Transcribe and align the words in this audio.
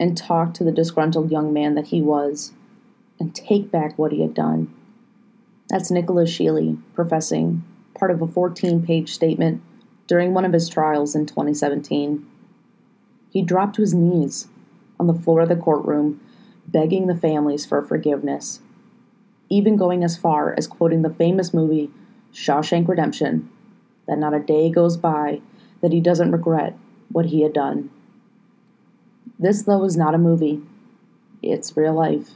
and 0.00 0.16
talk 0.16 0.54
to 0.54 0.64
the 0.64 0.72
disgruntled 0.72 1.30
young 1.30 1.52
man 1.52 1.74
that 1.74 1.88
he 1.88 2.00
was 2.00 2.52
and 3.20 3.34
take 3.34 3.70
back 3.70 3.98
what 3.98 4.12
he 4.12 4.22
had 4.22 4.32
done. 4.32 4.74
That's 5.68 5.90
Nicholas 5.90 6.30
Sheley 6.30 6.78
professing, 6.94 7.62
part 7.94 8.10
of 8.10 8.22
a 8.22 8.26
14 8.26 8.84
page 8.84 9.12
statement 9.12 9.62
during 10.06 10.32
one 10.32 10.46
of 10.46 10.54
his 10.54 10.68
trials 10.68 11.14
in 11.14 11.26
2017. 11.26 12.26
He 13.28 13.42
dropped 13.42 13.76
to 13.76 13.82
his 13.82 13.94
knees 13.94 14.48
on 14.98 15.06
the 15.06 15.14
floor 15.14 15.42
of 15.42 15.50
the 15.50 15.56
courtroom, 15.56 16.20
begging 16.66 17.06
the 17.06 17.14
families 17.14 17.66
for 17.66 17.82
forgiveness, 17.82 18.60
even 19.50 19.76
going 19.76 20.02
as 20.02 20.16
far 20.16 20.54
as 20.56 20.66
quoting 20.66 21.02
the 21.02 21.14
famous 21.14 21.52
movie 21.52 21.90
Shawshank 22.32 22.88
Redemption 22.88 23.50
that 24.08 24.18
not 24.18 24.34
a 24.34 24.40
day 24.40 24.70
goes 24.70 24.96
by 24.96 25.40
that 25.82 25.92
he 25.92 26.00
doesn't 26.00 26.32
regret 26.32 26.76
what 27.12 27.26
he 27.26 27.42
had 27.42 27.52
done. 27.52 27.90
This, 29.40 29.62
though, 29.62 29.84
is 29.84 29.96
not 29.96 30.14
a 30.14 30.18
movie, 30.18 30.60
it's 31.42 31.74
real 31.74 31.94
life, 31.94 32.32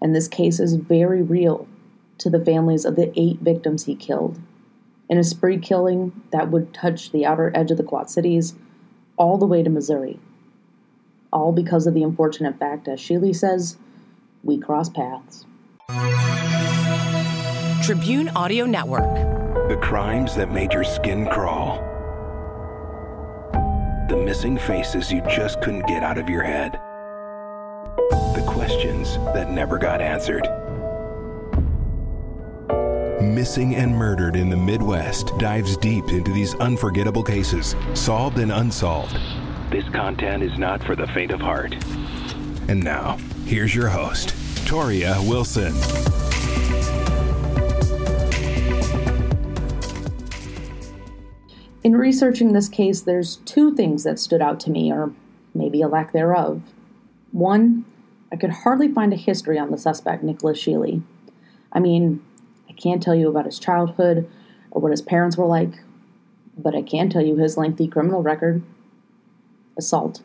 and 0.00 0.16
this 0.16 0.28
case 0.28 0.58
is 0.58 0.76
very 0.76 1.20
real 1.20 1.68
to 2.16 2.30
the 2.30 2.42
families 2.42 2.86
of 2.86 2.96
the 2.96 3.12
eight 3.20 3.40
victims 3.40 3.84
he 3.84 3.94
killed. 3.94 4.40
In 5.10 5.18
a 5.18 5.24
spree 5.24 5.58
killing 5.58 6.22
that 6.30 6.50
would 6.50 6.72
touch 6.72 7.12
the 7.12 7.26
outer 7.26 7.52
edge 7.54 7.70
of 7.70 7.76
the 7.76 7.82
Quad 7.82 8.08
Cities 8.08 8.54
all 9.18 9.36
the 9.36 9.44
way 9.44 9.62
to 9.62 9.68
Missouri. 9.68 10.18
All 11.30 11.52
because 11.52 11.86
of 11.86 11.92
the 11.92 12.02
unfortunate 12.02 12.58
fact, 12.58 12.88
as 12.88 12.98
Sheley 12.98 13.34
says, 13.34 13.76
we 14.42 14.56
cross 14.56 14.88
paths. 14.88 15.44
Tribune 17.84 18.30
Audio 18.30 18.64
Network. 18.64 19.68
The 19.68 19.76
crimes 19.82 20.34
that 20.36 20.50
made 20.50 20.72
your 20.72 20.84
skin 20.84 21.26
crawl. 21.26 21.91
Missing 24.32 24.56
faces 24.60 25.12
you 25.12 25.20
just 25.28 25.60
couldn't 25.60 25.86
get 25.86 26.02
out 26.02 26.16
of 26.16 26.26
your 26.26 26.42
head. 26.42 26.72
The 28.34 28.42
questions 28.48 29.16
that 29.34 29.50
never 29.50 29.76
got 29.76 30.00
answered. 30.00 30.48
Missing 33.20 33.76
and 33.76 33.94
Murdered 33.94 34.36
in 34.36 34.48
the 34.48 34.56
Midwest 34.56 35.36
dives 35.36 35.76
deep 35.76 36.08
into 36.08 36.32
these 36.32 36.54
unforgettable 36.54 37.22
cases, 37.22 37.76
solved 37.92 38.38
and 38.38 38.50
unsolved. 38.50 39.18
This 39.70 39.86
content 39.90 40.42
is 40.42 40.58
not 40.58 40.82
for 40.82 40.96
the 40.96 41.06
faint 41.08 41.30
of 41.30 41.40
heart. 41.42 41.74
And 42.68 42.82
now, 42.82 43.18
here's 43.44 43.74
your 43.74 43.90
host, 43.90 44.34
Toria 44.66 45.14
Wilson. 45.28 45.74
In 51.82 51.96
researching 51.96 52.52
this 52.52 52.68
case, 52.68 53.00
there's 53.00 53.36
two 53.44 53.74
things 53.74 54.04
that 54.04 54.20
stood 54.20 54.40
out 54.40 54.60
to 54.60 54.70
me, 54.70 54.92
or 54.92 55.12
maybe 55.52 55.82
a 55.82 55.88
lack 55.88 56.12
thereof. 56.12 56.62
One, 57.32 57.84
I 58.30 58.36
could 58.36 58.50
hardly 58.50 58.86
find 58.86 59.12
a 59.12 59.16
history 59.16 59.58
on 59.58 59.72
the 59.72 59.78
suspect, 59.78 60.22
Nicholas 60.22 60.58
Sheley. 60.58 61.02
I 61.72 61.80
mean, 61.80 62.22
I 62.68 62.72
can't 62.72 63.02
tell 63.02 63.16
you 63.16 63.28
about 63.28 63.46
his 63.46 63.58
childhood 63.58 64.30
or 64.70 64.80
what 64.80 64.92
his 64.92 65.02
parents 65.02 65.36
were 65.36 65.46
like, 65.46 65.80
but 66.56 66.76
I 66.76 66.82
can 66.82 67.10
tell 67.10 67.22
you 67.22 67.36
his 67.36 67.56
lengthy 67.56 67.88
criminal 67.88 68.22
record 68.22 68.62
assault, 69.76 70.22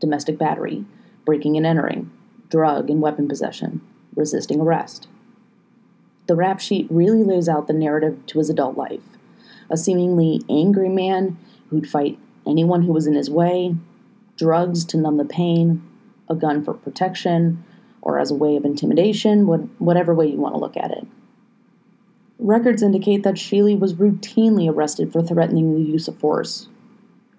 domestic 0.00 0.36
battery, 0.36 0.84
breaking 1.24 1.56
and 1.56 1.64
entering, 1.64 2.10
drug 2.50 2.90
and 2.90 3.00
weapon 3.00 3.26
possession, 3.26 3.80
resisting 4.14 4.60
arrest. 4.60 5.08
The 6.26 6.36
rap 6.36 6.60
sheet 6.60 6.88
really 6.90 7.24
lays 7.24 7.48
out 7.48 7.68
the 7.68 7.72
narrative 7.72 8.26
to 8.26 8.38
his 8.38 8.50
adult 8.50 8.76
life 8.76 9.02
a 9.70 9.76
seemingly 9.76 10.42
angry 10.48 10.88
man 10.88 11.38
who'd 11.68 11.88
fight 11.88 12.18
anyone 12.46 12.82
who 12.82 12.92
was 12.92 13.06
in 13.06 13.14
his 13.14 13.30
way, 13.30 13.74
drugs 14.36 14.84
to 14.86 14.96
numb 14.96 15.16
the 15.16 15.24
pain, 15.24 15.82
a 16.28 16.34
gun 16.34 16.62
for 16.62 16.74
protection, 16.74 17.64
or 18.02 18.18
as 18.18 18.30
a 18.30 18.34
way 18.34 18.56
of 18.56 18.64
intimidation, 18.64 19.46
whatever 19.78 20.14
way 20.14 20.26
you 20.26 20.38
want 20.38 20.54
to 20.54 20.60
look 20.60 20.76
at 20.76 20.90
it. 20.90 21.06
Records 22.38 22.82
indicate 22.82 23.22
that 23.22 23.38
Sheley 23.38 23.76
was 23.76 23.94
routinely 23.94 24.70
arrested 24.70 25.12
for 25.12 25.22
threatening 25.22 25.74
the 25.74 25.82
use 25.82 26.08
of 26.08 26.16
force 26.16 26.68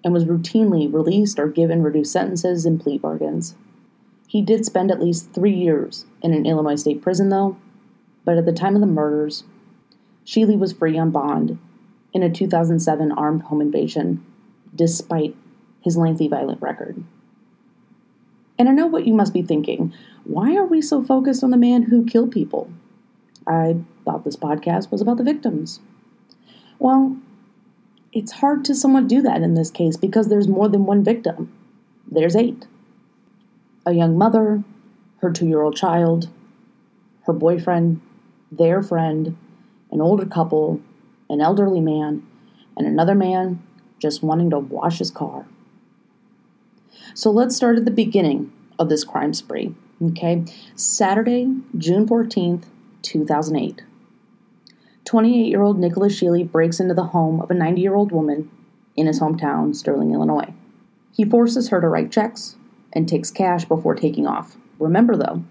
and 0.03 0.13
was 0.13 0.25
routinely 0.25 0.91
released 0.91 1.39
or 1.39 1.47
given 1.47 1.81
reduced 1.81 2.11
sentences 2.11 2.65
and 2.65 2.79
plea 2.79 2.97
bargains. 2.97 3.55
He 4.27 4.41
did 4.41 4.65
spend 4.65 4.91
at 4.91 5.01
least 5.01 5.33
three 5.33 5.53
years 5.53 6.05
in 6.21 6.33
an 6.33 6.45
Illinois 6.45 6.75
state 6.75 7.01
prison, 7.01 7.29
though, 7.29 7.57
but 8.23 8.37
at 8.37 8.45
the 8.45 8.53
time 8.53 8.75
of 8.75 8.81
the 8.81 8.87
murders, 8.87 9.43
Sheley 10.23 10.55
was 10.55 10.71
free 10.71 10.97
on 10.97 11.09
bond 11.09 11.57
in 12.13 12.23
a 12.23 12.29
2007 12.29 13.11
armed 13.11 13.43
home 13.43 13.61
invasion, 13.61 14.25
despite 14.75 15.35
his 15.81 15.97
lengthy 15.97 16.27
violent 16.27 16.61
record. 16.61 17.03
And 18.57 18.69
I 18.69 18.73
know 18.73 18.87
what 18.87 19.07
you 19.07 19.13
must 19.13 19.33
be 19.33 19.41
thinking. 19.41 19.93
Why 20.23 20.55
are 20.55 20.65
we 20.65 20.81
so 20.81 21.01
focused 21.01 21.43
on 21.43 21.51
the 21.51 21.57
man 21.57 21.83
who 21.83 22.05
killed 22.05 22.31
people? 22.31 22.71
I 23.47 23.77
thought 24.05 24.23
this 24.23 24.35
podcast 24.35 24.91
was 24.91 25.01
about 25.01 25.17
the 25.17 25.23
victims. 25.23 25.79
Well, 26.77 27.17
it's 28.13 28.31
hard 28.33 28.65
to 28.65 28.75
somewhat 28.75 29.07
do 29.07 29.21
that 29.21 29.41
in 29.41 29.55
this 29.55 29.71
case 29.71 29.97
because 29.97 30.27
there's 30.27 30.47
more 30.47 30.67
than 30.67 30.85
one 30.85 31.03
victim. 31.03 31.51
There's 32.09 32.35
eight 32.35 32.67
a 33.85 33.93
young 33.93 34.17
mother, 34.17 34.63
her 35.21 35.31
two 35.31 35.47
year 35.47 35.61
old 35.61 35.75
child, 35.75 36.29
her 37.25 37.33
boyfriend, 37.33 38.01
their 38.51 38.81
friend, 38.81 39.37
an 39.91 40.01
older 40.01 40.25
couple, 40.25 40.79
an 41.31 41.41
elderly 41.41 41.79
man, 41.79 42.23
and 42.77 42.85
another 42.85 43.15
man 43.15 43.63
just 43.99 44.21
wanting 44.21 44.49
to 44.49 44.59
wash 44.59 44.99
his 44.99 45.09
car. 45.09 45.47
So 47.13 47.31
let's 47.31 47.55
start 47.55 47.77
at 47.77 47.85
the 47.85 47.91
beginning 47.91 48.51
of 48.77 48.89
this 48.89 49.03
crime 49.03 49.33
spree. 49.33 49.73
Okay, 50.01 50.43
Saturday, 50.75 51.47
June 51.77 52.07
14th, 52.07 52.65
2008. 53.01 53.83
28 55.05 55.47
year 55.47 55.61
old 55.61 55.79
Nicholas 55.79 56.19
Shealy 56.19 56.49
breaks 56.49 56.79
into 56.79 56.93
the 56.93 57.05
home 57.05 57.41
of 57.41 57.49
a 57.49 57.53
90 57.53 57.81
year 57.81 57.95
old 57.95 58.11
woman 58.11 58.49
in 58.95 59.07
his 59.07 59.19
hometown, 59.19 59.75
Sterling, 59.75 60.13
Illinois. 60.13 60.53
He 61.13 61.25
forces 61.25 61.69
her 61.69 61.81
to 61.81 61.87
write 61.87 62.11
checks 62.11 62.55
and 62.93 63.07
takes 63.07 63.31
cash 63.31 63.65
before 63.65 63.95
taking 63.95 64.27
off. 64.27 64.57
Remember, 64.79 65.15
though, 65.15 65.43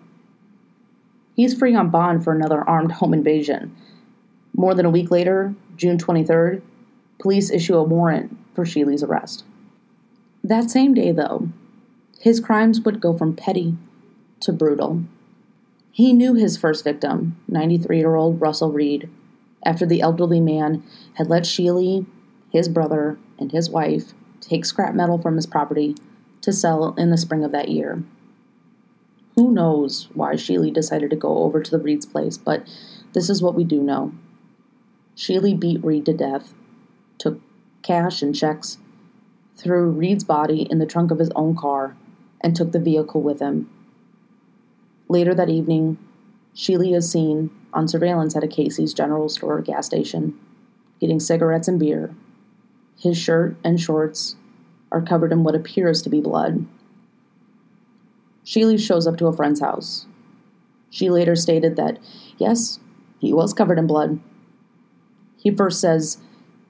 he's 1.36 1.56
free 1.56 1.74
on 1.74 1.90
bond 1.90 2.24
for 2.24 2.32
another 2.32 2.68
armed 2.68 2.92
home 2.92 3.14
invasion. 3.14 3.74
More 4.54 4.74
than 4.74 4.86
a 4.86 4.90
week 4.90 5.10
later, 5.10 5.54
June 5.80 5.96
23rd, 5.96 6.60
police 7.18 7.50
issue 7.50 7.74
a 7.74 7.82
warrant 7.82 8.36
for 8.54 8.66
Sheley's 8.66 9.02
arrest. 9.02 9.44
That 10.44 10.70
same 10.70 10.92
day, 10.92 11.10
though, 11.10 11.48
his 12.20 12.38
crimes 12.38 12.82
would 12.82 13.00
go 13.00 13.16
from 13.16 13.34
petty 13.34 13.76
to 14.40 14.52
brutal. 14.52 15.02
He 15.90 16.12
knew 16.12 16.34
his 16.34 16.58
first 16.58 16.84
victim, 16.84 17.40
93 17.48 17.96
year 17.96 18.14
old 18.14 18.42
Russell 18.42 18.70
Reed, 18.70 19.08
after 19.64 19.86
the 19.86 20.02
elderly 20.02 20.38
man 20.38 20.82
had 21.14 21.30
let 21.30 21.46
Sheley, 21.46 22.04
his 22.52 22.68
brother, 22.68 23.18
and 23.38 23.50
his 23.50 23.70
wife 23.70 24.12
take 24.42 24.66
scrap 24.66 24.94
metal 24.94 25.16
from 25.16 25.36
his 25.36 25.46
property 25.46 25.96
to 26.42 26.52
sell 26.52 26.92
in 26.96 27.08
the 27.08 27.16
spring 27.16 27.42
of 27.42 27.52
that 27.52 27.70
year. 27.70 28.02
Who 29.34 29.50
knows 29.50 30.08
why 30.12 30.36
Sheley 30.36 30.70
decided 30.70 31.08
to 31.08 31.16
go 31.16 31.38
over 31.38 31.62
to 31.62 31.70
the 31.70 31.78
Reed's 31.78 32.04
place, 32.04 32.36
but 32.36 32.66
this 33.14 33.30
is 33.30 33.40
what 33.40 33.54
we 33.54 33.64
do 33.64 33.82
know. 33.82 34.12
Sheley 35.20 35.52
beat 35.52 35.84
Reed 35.84 36.06
to 36.06 36.14
death, 36.14 36.54
took 37.18 37.42
cash 37.82 38.22
and 38.22 38.34
checks, 38.34 38.78
threw 39.54 39.90
Reed's 39.90 40.24
body 40.24 40.62
in 40.70 40.78
the 40.78 40.86
trunk 40.86 41.10
of 41.10 41.18
his 41.18 41.28
own 41.36 41.54
car, 41.54 41.94
and 42.40 42.56
took 42.56 42.72
the 42.72 42.80
vehicle 42.80 43.20
with 43.20 43.38
him. 43.38 43.68
Later 45.10 45.34
that 45.34 45.50
evening, 45.50 45.98
Sheley 46.54 46.94
is 46.94 47.12
seen 47.12 47.50
on 47.74 47.86
surveillance 47.86 48.34
at 48.34 48.44
a 48.44 48.48
Casey's 48.48 48.94
General 48.94 49.28
Store 49.28 49.60
gas 49.60 49.84
station, 49.84 50.40
getting 51.00 51.20
cigarettes 51.20 51.68
and 51.68 51.78
beer. 51.78 52.14
His 52.98 53.18
shirt 53.18 53.58
and 53.62 53.78
shorts 53.78 54.36
are 54.90 55.02
covered 55.02 55.32
in 55.32 55.44
what 55.44 55.54
appears 55.54 56.00
to 56.00 56.08
be 56.08 56.22
blood. 56.22 56.66
Sheley 58.42 58.78
shows 58.78 59.06
up 59.06 59.18
to 59.18 59.26
a 59.26 59.36
friend's 59.36 59.60
house. 59.60 60.06
She 60.88 61.10
later 61.10 61.36
stated 61.36 61.76
that, 61.76 61.98
yes, 62.38 62.80
he 63.18 63.34
was 63.34 63.52
covered 63.52 63.78
in 63.78 63.86
blood, 63.86 64.18
he 65.40 65.50
first 65.50 65.80
says 65.80 66.18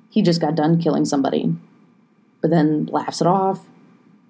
he 0.08 0.22
just 0.22 0.40
got 0.40 0.54
done 0.54 0.80
killing 0.80 1.04
somebody, 1.04 1.54
but 2.40 2.50
then 2.50 2.86
laughs 2.86 3.20
it 3.20 3.26
off, 3.26 3.66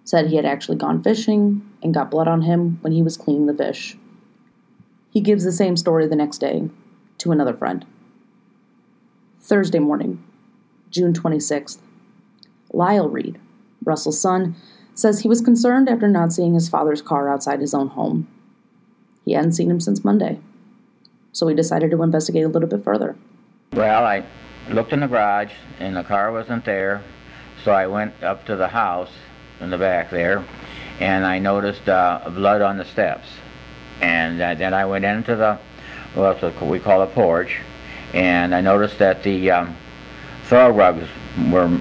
said 0.04 0.26
he 0.26 0.36
had 0.36 0.46
actually 0.46 0.78
gone 0.78 1.02
fishing 1.02 1.62
and 1.82 1.94
got 1.94 2.10
blood 2.10 2.26
on 2.26 2.42
him 2.42 2.78
when 2.80 2.92
he 2.92 3.02
was 3.02 3.18
cleaning 3.18 3.46
the 3.46 3.54
fish. 3.54 3.96
He 5.10 5.20
gives 5.20 5.44
the 5.44 5.52
same 5.52 5.76
story 5.76 6.06
the 6.06 6.16
next 6.16 6.38
day 6.38 6.68
to 7.18 7.32
another 7.32 7.52
friend. 7.52 7.84
Thursday 9.40 9.78
morning, 9.78 10.24
June 10.90 11.12
26th. 11.12 11.78
Lyle 12.72 13.08
Reed, 13.08 13.38
Russell's 13.84 14.20
son, 14.20 14.56
says 14.94 15.20
he 15.20 15.28
was 15.28 15.40
concerned 15.40 15.88
after 15.88 16.08
not 16.08 16.32
seeing 16.32 16.54
his 16.54 16.68
father's 16.68 17.02
car 17.02 17.28
outside 17.28 17.60
his 17.60 17.74
own 17.74 17.88
home. 17.88 18.28
He 19.24 19.32
hadn't 19.32 19.52
seen 19.52 19.70
him 19.70 19.80
since 19.80 20.04
Monday, 20.04 20.40
so 21.32 21.46
he 21.46 21.54
decided 21.54 21.90
to 21.90 22.02
investigate 22.02 22.44
a 22.44 22.48
little 22.48 22.68
bit 22.68 22.84
further. 22.84 23.16
Well, 23.72 24.04
I 24.04 24.24
looked 24.68 24.92
in 24.92 24.98
the 24.98 25.06
garage 25.06 25.52
and 25.78 25.96
the 25.96 26.02
car 26.02 26.32
wasn't 26.32 26.64
there, 26.64 27.04
so 27.64 27.70
I 27.70 27.86
went 27.86 28.20
up 28.20 28.44
to 28.46 28.56
the 28.56 28.66
house 28.66 29.10
in 29.60 29.70
the 29.70 29.78
back 29.78 30.10
there 30.10 30.44
and 30.98 31.24
I 31.24 31.38
noticed 31.38 31.88
uh, 31.88 32.28
blood 32.34 32.62
on 32.62 32.78
the 32.78 32.84
steps. 32.84 33.28
And 34.00 34.42
uh, 34.42 34.54
then 34.54 34.74
I 34.74 34.86
went 34.86 35.04
into 35.04 35.36
the, 35.36 35.58
well, 36.16 36.34
what 36.34 36.62
we 36.62 36.80
call 36.80 37.02
a 37.02 37.06
porch, 37.06 37.58
and 38.12 38.56
I 38.56 38.60
noticed 38.60 38.98
that 38.98 39.22
the 39.22 39.52
um, 39.52 39.76
throw 40.46 40.70
rugs 40.70 41.06
were 41.52 41.80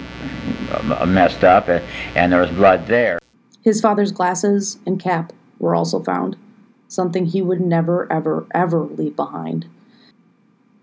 uh, 0.72 1.06
messed 1.08 1.44
up 1.44 1.70
and 1.70 2.32
there 2.32 2.42
was 2.42 2.52
blood 2.52 2.86
there. 2.86 3.18
His 3.64 3.82
father's 3.82 4.12
glasses 4.12 4.78
and 4.86 5.00
cap 5.00 5.34
were 5.58 5.74
also 5.74 6.04
found, 6.04 6.38
something 6.88 7.26
he 7.26 7.42
would 7.42 7.62
never, 7.62 8.12
ever, 8.12 8.46
ever 8.54 8.82
leave 8.82 9.16
behind. 9.16 9.68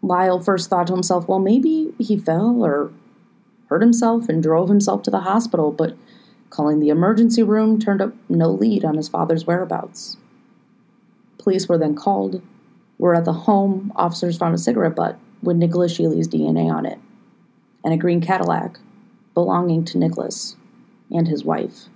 Lyle 0.07 0.41
first 0.41 0.71
thought 0.71 0.87
to 0.87 0.93
himself, 0.93 1.27
well, 1.29 1.39
maybe 1.39 1.93
he 1.99 2.17
fell 2.17 2.65
or 2.65 2.93
hurt 3.69 3.83
himself 3.83 4.29
and 4.29 4.43
drove 4.43 4.69
himself 4.69 5.03
to 5.03 5.11
the 5.11 5.21
hospital, 5.21 5.73
but 5.73 5.97
calling 6.51 6.79
the 6.79 6.89
emergency 6.89 7.43
room 7.43 7.79
turned 7.79 8.01
up 8.01 8.15
no 8.29 8.49
lead 8.51 8.85
on 8.85 8.97
his 8.97 9.09
father's 9.09 9.47
whereabouts. 9.47 10.17
Police 11.39 11.69
were 11.69 11.79
then 11.79 11.95
called. 11.95 12.41
Were 12.99 13.15
at 13.15 13.25
the 13.25 13.33
home, 13.33 13.93
officers 13.97 14.39
found 14.39 14.55
a 14.55 14.59
cigarette 14.59 14.97
butt 14.97 15.19
with 15.43 15.57
Nicholas 15.57 15.93
Sheley's 15.93 16.29
DNA 16.29 16.73
on 16.73 16.87
it, 16.87 16.99
and 17.85 17.93
a 17.93 17.97
green 17.97 18.21
Cadillac 18.21 18.79
belonging 19.35 19.85
to 19.85 19.99
Nicholas 19.99 20.57
and 21.11 21.29
his 21.29 21.45
wife. 21.45 21.87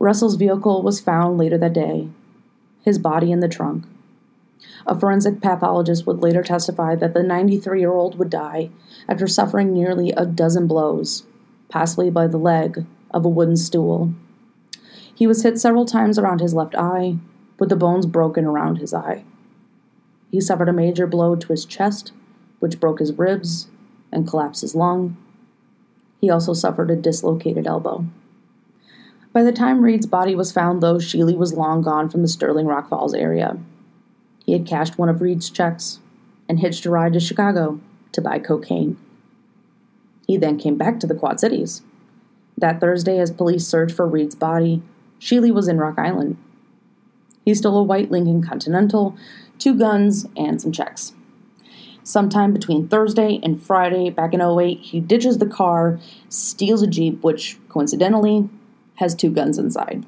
Russell's 0.00 0.36
vehicle 0.36 0.82
was 0.82 1.00
found 1.00 1.38
later 1.38 1.58
that 1.58 1.72
day, 1.72 2.08
his 2.82 2.98
body 2.98 3.30
in 3.30 3.40
the 3.40 3.48
trunk. 3.48 3.84
A 4.86 4.98
forensic 4.98 5.40
pathologist 5.40 6.06
would 6.06 6.22
later 6.22 6.42
testify 6.42 6.94
that 6.96 7.14
the 7.14 7.22
93 7.22 7.80
year 7.80 7.92
old 7.92 8.18
would 8.18 8.30
die 8.30 8.70
after 9.08 9.26
suffering 9.26 9.72
nearly 9.72 10.10
a 10.12 10.26
dozen 10.26 10.66
blows, 10.66 11.24
possibly 11.68 12.10
by 12.10 12.26
the 12.26 12.38
leg 12.38 12.84
of 13.10 13.24
a 13.24 13.28
wooden 13.28 13.56
stool. 13.56 14.12
He 15.14 15.26
was 15.26 15.42
hit 15.42 15.58
several 15.58 15.84
times 15.84 16.18
around 16.18 16.40
his 16.40 16.54
left 16.54 16.74
eye, 16.74 17.16
with 17.58 17.68
the 17.68 17.76
bones 17.76 18.06
broken 18.06 18.44
around 18.44 18.76
his 18.76 18.92
eye. 18.92 19.24
He 20.30 20.40
suffered 20.40 20.68
a 20.68 20.72
major 20.72 21.06
blow 21.06 21.36
to 21.36 21.48
his 21.48 21.64
chest, 21.64 22.12
which 22.58 22.80
broke 22.80 22.98
his 22.98 23.12
ribs 23.12 23.68
and 24.10 24.26
collapsed 24.26 24.62
his 24.62 24.74
lung. 24.74 25.16
He 26.20 26.30
also 26.30 26.52
suffered 26.52 26.90
a 26.90 26.96
dislocated 26.96 27.66
elbow. 27.66 28.06
By 29.32 29.42
the 29.42 29.52
time 29.52 29.82
Reed's 29.82 30.06
body 30.06 30.34
was 30.34 30.52
found, 30.52 30.82
though, 30.82 30.98
Sheley 30.98 31.36
was 31.36 31.54
long 31.54 31.82
gone 31.82 32.08
from 32.08 32.22
the 32.22 32.28
Sterling 32.28 32.66
Rock 32.66 32.88
Falls 32.88 33.14
area. 33.14 33.58
He 34.44 34.52
had 34.52 34.66
cashed 34.66 34.98
one 34.98 35.08
of 35.08 35.20
Reed's 35.20 35.50
checks 35.50 36.00
and 36.48 36.60
hitched 36.60 36.84
a 36.86 36.90
ride 36.90 37.14
to 37.14 37.20
Chicago 37.20 37.80
to 38.12 38.20
buy 38.20 38.38
cocaine. 38.38 38.98
He 40.26 40.36
then 40.36 40.58
came 40.58 40.76
back 40.76 41.00
to 41.00 41.06
the 41.06 41.14
Quad 41.14 41.40
Cities. 41.40 41.82
That 42.56 42.80
Thursday, 42.80 43.18
as 43.18 43.30
police 43.30 43.66
searched 43.66 43.94
for 43.94 44.06
Reed's 44.06 44.34
body, 44.34 44.82
Sheley 45.18 45.50
was 45.50 45.68
in 45.68 45.78
Rock 45.78 45.98
Island. 45.98 46.36
He 47.44 47.54
stole 47.54 47.78
a 47.78 47.82
white 47.82 48.10
Lincoln 48.10 48.42
Continental, 48.42 49.16
two 49.58 49.74
guns, 49.74 50.26
and 50.36 50.60
some 50.60 50.72
checks. 50.72 51.14
Sometime 52.02 52.52
between 52.52 52.88
Thursday 52.88 53.40
and 53.42 53.62
Friday, 53.62 54.10
back 54.10 54.34
in 54.34 54.42
08, 54.42 54.80
he 54.80 55.00
ditches 55.00 55.38
the 55.38 55.46
car, 55.46 55.98
steals 56.28 56.82
a 56.82 56.86
Jeep, 56.86 57.22
which 57.22 57.58
coincidentally 57.70 58.48
has 58.96 59.14
two 59.14 59.30
guns 59.30 59.58
inside. 59.58 60.04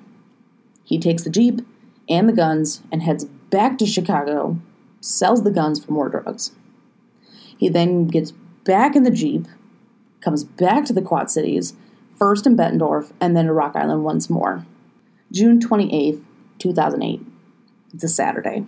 He 0.85 0.99
takes 0.99 1.25
the 1.25 1.31
Jeep 1.31 1.67
and 2.09 2.29
the 2.29 2.35
guns 2.35 2.83
and 2.93 3.03
heads 3.03 3.27
back 3.51 3.79
to 3.79 3.87
Chicago, 3.87 4.59
sells 5.01 5.45
the 5.45 5.51
guns 5.51 5.85
for 5.85 5.93
more 5.93 6.09
drugs. 6.09 6.53
He 7.57 7.69
then 7.69 8.07
gets 8.07 8.33
back 8.65 8.97
in 8.97 9.03
the 9.03 9.11
Jeep, 9.11 9.47
comes 10.21 10.45
back 10.45 10.85
to 10.87 10.93
the 10.93 11.03
Quad 11.03 11.31
Cities, 11.31 11.75
first 12.17 12.47
in 12.47 12.57
Bettendorf 12.57 13.13
and 13.21 13.37
then 13.37 13.47
to 13.47 13.53
Rock 13.53 13.77
Island 13.77 14.05
once 14.05 14.29
more. 14.29 14.67
June 15.33 15.61
28th, 15.61 16.23
2008. 16.59 17.21
It's 17.95 18.05
a 18.05 18.09
Saturday. 18.09 18.67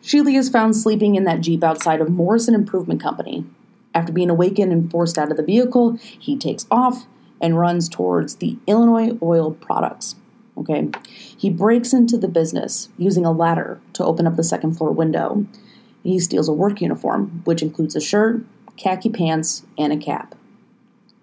Sheley 0.00 0.36
is 0.36 0.48
found 0.48 0.76
sleeping 0.76 1.14
in 1.14 1.24
that 1.24 1.40
Jeep 1.40 1.62
outside 1.62 2.00
of 2.00 2.10
Morrison 2.10 2.54
Improvement 2.54 3.00
Company. 3.00 3.44
After 3.94 4.12
being 4.12 4.30
awakened 4.30 4.72
and 4.72 4.90
forced 4.90 5.18
out 5.18 5.30
of 5.30 5.36
the 5.36 5.42
vehicle, 5.42 5.96
he 5.96 6.36
takes 6.36 6.66
off 6.70 7.06
and 7.40 7.58
runs 7.58 7.88
towards 7.88 8.36
the 8.36 8.58
Illinois 8.66 9.16
Oil 9.22 9.52
Products. 9.52 10.16
Okay. 10.62 10.88
He 11.36 11.50
breaks 11.50 11.92
into 11.92 12.16
the 12.16 12.28
business 12.28 12.88
using 12.96 13.24
a 13.24 13.32
ladder 13.32 13.80
to 13.94 14.04
open 14.04 14.26
up 14.26 14.36
the 14.36 14.44
second 14.44 14.76
floor 14.76 14.92
window. 14.92 15.46
He 16.02 16.18
steals 16.18 16.48
a 16.48 16.52
work 16.52 16.80
uniform, 16.80 17.42
which 17.44 17.62
includes 17.62 17.96
a 17.96 18.00
shirt, 18.00 18.44
khaki 18.76 19.10
pants, 19.10 19.64
and 19.76 19.92
a 19.92 19.96
cap. 19.96 20.34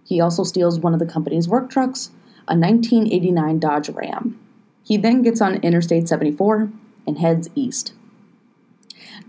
He 0.06 0.20
also 0.20 0.44
steals 0.44 0.80
one 0.80 0.94
of 0.94 1.00
the 1.00 1.06
company's 1.06 1.48
work 1.48 1.70
trucks, 1.70 2.12
a 2.48 2.56
1989 2.56 3.60
Dodge 3.60 3.90
Ram. 3.90 4.40
He 4.84 4.98
then 4.98 5.22
gets 5.22 5.40
on 5.40 5.62
Interstate 5.62 6.08
74 6.08 6.72
and 7.06 7.20
heads 7.20 7.50
east. 7.56 7.94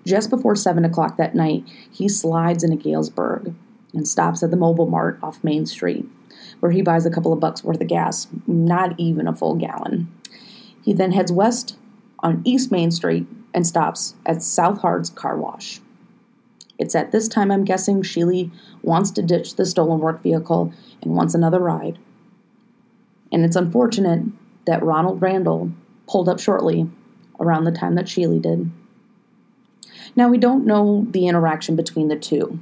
Just 0.07 0.31
before 0.31 0.57
7 0.57 0.85
o'clock 0.85 1.17
that 1.19 1.35
night, 1.35 1.65
he 1.93 2.09
slides 2.09 2.65
into 2.65 2.77
Galesburg 2.77 3.55
and 3.93 4.09
stops 4.09 4.43
at 4.43 4.51
the 4.51 4.57
Mobile 4.57 4.87
Mart 4.87 5.19
off 5.23 5.45
Main 5.45 5.67
Street, 5.67 6.07
where 6.61 6.73
he 6.73 6.83
buys 6.83 7.07
a 7.07 7.11
couple 7.11 7.33
of 7.33 7.41
bucks 7.41 7.65
worth 7.65 7.81
of 7.81 7.89
gas, 7.89 8.29
not 8.47 8.95
even 8.99 9.27
a 9.27 9.35
full 9.35 9.57
gallon. 9.57 10.13
He 10.83 10.93
then 10.93 11.13
heads 11.13 11.33
west 11.33 11.77
on 12.21 12.43
East 12.45 12.71
Main 12.71 12.91
Street 12.91 13.27
and 13.53 13.67
stops 13.67 14.15
at 14.25 14.43
South 14.43 14.81
Hard's 14.81 15.11
Car 15.11 15.37
Wash. 15.37 15.81
It's 16.79 16.95
at 16.95 17.13
this 17.13 17.29
time 17.29 17.51
I'm 17.51 17.65
guessing 17.65 18.03
Sheley 18.03 18.51
wants 18.83 19.11
to 19.13 19.23
ditch 19.23 19.57
the 19.57 19.67
stolen 19.67 20.01
work 20.01 20.23
vehicle 20.23 20.73
and 21.03 21.15
wants 21.15 21.35
another 21.35 21.59
ride. 21.59 21.99
And 23.33 23.45
it's 23.45 23.57
unfortunate 23.57 24.23
that 24.67 24.83
Ronald 24.83 25.21
Randall 25.21 25.73
pulled 26.09 26.29
up 26.29 26.41
shortly 26.41 26.89
around 27.39 27.65
the 27.65 27.73
time 27.73 27.95
that 27.97 28.09
Sheley 28.09 28.41
did. 28.41 28.71
Now, 30.17 30.29
we 30.29 30.39
don't 30.39 30.67
know 30.67 31.07
the 31.11 31.29
interaction 31.29 31.77
between 31.77 32.09
the 32.09 32.17
two. 32.17 32.59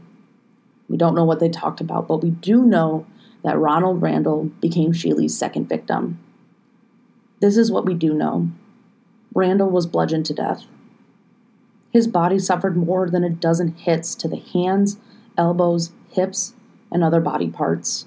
We 0.88 0.96
don't 0.96 1.14
know 1.14 1.24
what 1.24 1.40
they 1.40 1.48
talked 1.48 1.80
about, 1.80 2.08
but 2.08 2.22
we 2.22 2.30
do 2.30 2.62
know 2.62 3.06
that 3.44 3.58
Ronald 3.58 4.02
Randall 4.02 4.44
became 4.60 4.92
Sheley's 4.92 5.38
second 5.38 5.68
victim. 5.68 6.18
This 7.40 7.56
is 7.56 7.70
what 7.70 7.86
we 7.86 7.94
do 7.94 8.12
know 8.14 8.50
Randall 9.34 9.70
was 9.70 9.86
bludgeoned 9.86 10.26
to 10.26 10.34
death. 10.34 10.64
His 11.90 12.06
body 12.06 12.38
suffered 12.38 12.76
more 12.76 13.08
than 13.08 13.24
a 13.24 13.30
dozen 13.30 13.74
hits 13.74 14.14
to 14.16 14.28
the 14.28 14.36
hands, 14.36 14.98
elbows, 15.36 15.92
hips, 16.10 16.54
and 16.90 17.04
other 17.04 17.20
body 17.20 17.48
parts. 17.48 18.06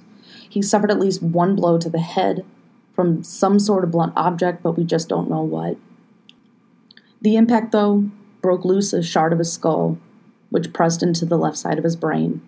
He 0.50 0.62
suffered 0.62 0.92
at 0.92 1.00
least 1.00 1.24
one 1.24 1.56
blow 1.56 1.78
to 1.78 1.90
the 1.90 2.00
head 2.00 2.46
from 2.94 3.24
some 3.24 3.60
sort 3.60 3.84
of 3.84 3.92
blunt 3.92 4.14
object, 4.16 4.62
but 4.62 4.74
we 4.74 4.84
just 4.84 5.08
don't 5.08 5.30
know 5.30 5.42
what. 5.42 5.78
The 7.22 7.36
impact, 7.36 7.72
though, 7.72 8.10
broke 8.42 8.66
loose 8.66 8.94
a 8.94 9.02
shard 9.02 9.32
of 9.32 9.40
his 9.40 9.54
skull, 9.54 9.98
which 10.50 10.74
pressed 10.74 11.02
into 11.02 11.26
the 11.26 11.38
left 11.38 11.58
side 11.58 11.78
of 11.78 11.84
his 11.84 11.96
brain. 11.96 12.42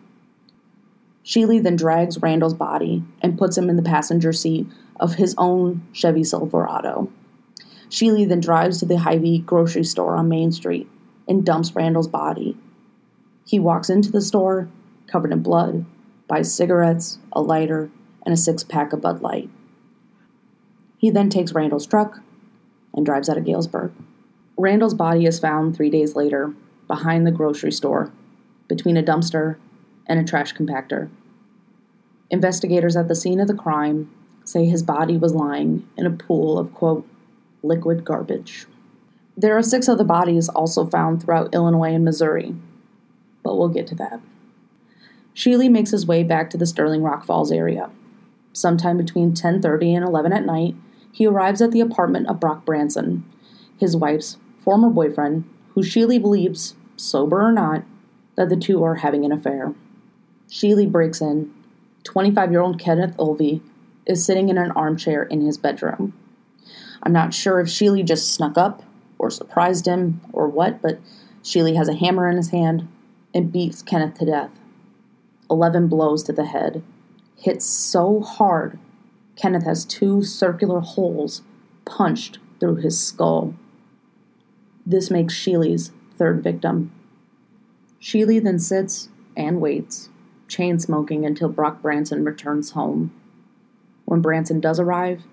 Sheley 1.24 1.60
then 1.60 1.78
drags 1.78 2.22
Randall's 2.22 2.54
body 2.54 3.04
and 3.22 3.38
puts 3.38 3.58
him 3.58 3.70
in 3.70 3.78
the 3.78 3.82
passenger 3.82 4.34
seat 4.34 4.68
of 5.00 5.16
his 5.16 5.34
own 5.38 5.86
Chevy 5.94 6.24
Silverado. 6.24 7.10
Sheley 7.90 8.26
then 8.26 8.42
drives 8.42 8.80
to 8.80 8.86
the 8.86 8.98
Hy-Vee 8.98 9.40
grocery 9.40 9.84
store 9.84 10.16
on 10.16 10.28
Main 10.28 10.52
Street 10.52 10.90
and 11.28 11.46
dumps 11.46 11.76
Randall's 11.76 12.08
body. 12.08 12.58
He 13.46 13.60
walks 13.60 13.90
into 13.90 14.12
the 14.12 14.22
store, 14.22 14.68
covered 15.08 15.32
in 15.32 15.42
blood, 15.42 15.86
buys 16.28 16.54
cigarettes, 16.54 17.20
a 17.32 17.42
lighter, 17.42 17.90
and 18.26 18.34
a 18.34 18.38
six 18.38 18.64
pack 18.64 18.94
of 18.94 19.02
Bud 19.02 19.22
Light. 19.22 19.50
He 20.98 21.10
then 21.10 21.30
takes 21.30 21.54
Randall's 21.54 21.88
truck 21.88 22.20
and 22.94 23.06
drives 23.06 23.30
out 23.30 23.38
of 23.38 23.46
Galesburg. 23.46 23.92
Randall's 24.58 24.94
body 24.94 25.26
is 25.26 25.40
found 25.40 25.76
three 25.76 25.90
days 25.90 26.16
later 26.16 26.54
behind 26.88 27.26
the 27.26 27.32
grocery 27.32 27.72
store, 27.72 28.12
between 28.68 28.98
a 28.98 29.04
dumpster 29.04 29.58
and 30.08 30.20
a 30.20 30.24
trash 30.24 30.54
compactor. 30.54 31.10
Investigators 32.30 32.96
at 32.96 33.08
the 33.08 33.16
scene 33.16 33.40
of 33.40 33.48
the 33.48 33.54
crime 33.54 34.10
say 34.44 34.66
his 34.66 34.84
body 34.84 35.18
was 35.18 35.34
lying 35.34 35.88
in 35.98 36.06
a 36.06 36.12
pool 36.12 36.58
of, 36.58 36.74
quote, 36.74 37.08
liquid 37.62 38.04
garbage. 38.04 38.66
There 39.38 39.58
are 39.58 39.64
six 39.64 39.88
other 39.88 40.04
bodies 40.04 40.50
also 40.50 40.86
found 40.86 41.22
throughout 41.22 41.54
Illinois 41.54 41.94
and 41.94 42.06
Missouri, 42.06 42.56
but 43.42 43.58
we'll 43.58 43.70
get 43.70 43.88
to 43.88 43.96
that. 43.96 44.20
Sheley 45.34 45.70
makes 45.70 45.92
his 45.92 46.06
way 46.06 46.24
back 46.24 46.50
to 46.52 46.58
the 46.58 46.66
Sterling 46.66 47.02
Rock 47.02 47.26
Falls 47.26 47.52
area. 47.52 47.90
Sometime 48.52 48.98
between 48.98 49.34
10:30 49.34 49.96
and 49.96 50.06
11 50.06 50.34
at 50.34 50.46
night, 50.46 50.76
he 51.12 51.26
arrives 51.26 51.62
at 51.62 51.72
the 51.72 51.82
apartment 51.82 52.28
of 52.28 52.40
Brock 52.40 52.66
Branson, 52.66 53.24
his 53.78 53.96
wife's 53.96 54.38
former 54.60 54.90
boyfriend, 54.90 55.44
who 55.74 55.82
Sheley 55.82 56.20
believes, 56.20 56.76
sober 56.96 57.42
or 57.42 57.52
not, 57.52 57.84
that 58.36 58.50
the 58.50 58.56
two 58.56 58.84
are 58.84 58.96
having 58.96 59.26
an 59.26 59.32
affair. 59.32 59.74
Sheley 60.54 60.86
breaks 60.86 61.20
in. 61.20 61.52
25 62.04 62.52
year 62.52 62.62
old 62.62 62.78
Kenneth 62.78 63.18
Olvey 63.18 63.62
is 64.06 64.24
sitting 64.24 64.50
in 64.50 64.60
an 64.60 64.70
armchair 64.74 65.24
in 65.24 65.42
his 65.42 65.58
bedroom. 65.58 66.14
I'm 67.02 67.12
not 67.12 67.34
sure 67.34 67.60
if 67.60 67.68
Sheley 67.68 68.04
just 68.04 68.32
snuck 68.32 68.56
up 68.56 68.84
or 69.18 69.32
surprised 69.32 69.88
him 69.88 70.22
or 70.32 70.48
what, 70.48 70.80
but 70.80 71.00
Sheley 71.42 71.74
has 71.74 71.90
a 71.90 71.96
hammer 71.96 72.30
in 72.30 72.38
his 72.38 72.52
hand 72.52 72.88
and 73.34 73.52
beats 73.52 73.82
Kenneth 73.82 74.20
to 74.20 74.28
death. 74.28 74.52
11 75.50 75.88
blows 75.88 76.22
to 76.26 76.32
the 76.32 76.46
head. 76.46 76.84
Hits 77.36 77.66
so 77.66 78.22
hard, 78.22 78.78
Kenneth 79.36 79.66
has 79.66 79.84
two 79.84 80.22
circular 80.22 80.82
holes 80.82 81.42
punched 81.84 82.38
through 82.60 82.76
his 82.76 83.04
skull. 83.04 83.56
This 84.86 85.10
makes 85.10 85.34
Sheley's 85.34 85.90
third 86.20 86.44
victim. 86.44 86.92
Sheley 87.98 88.38
then 88.38 88.60
sits 88.60 89.10
and 89.36 89.60
waits, 89.60 90.10
chain 90.54 90.78
smoking 90.78 91.26
until 91.26 91.50
Brock 91.50 91.82
Branson 91.82 92.24
returns 92.24 92.72
home. 92.72 93.12
When 94.06 94.22
Branson 94.22 94.60
does 94.60 94.80
arrive, 94.80 95.24